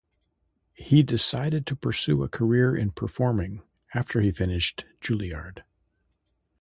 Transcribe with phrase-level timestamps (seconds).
[0.73, 3.61] He decided to pursue a career in performing
[3.93, 5.61] after he finished Juilliard.